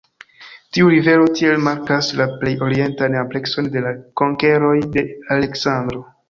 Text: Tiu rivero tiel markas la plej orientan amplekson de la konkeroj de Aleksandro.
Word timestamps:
Tiu 0.77 0.87
rivero 0.93 1.27
tiel 1.39 1.59
markas 1.65 2.09
la 2.21 2.27
plej 2.39 2.53
orientan 2.69 3.19
amplekson 3.25 3.69
de 3.77 3.85
la 3.85 3.93
konkeroj 4.23 4.73
de 4.97 5.05
Aleksandro. 5.39 6.05